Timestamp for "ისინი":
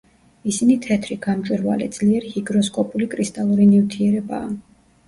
0.51-0.77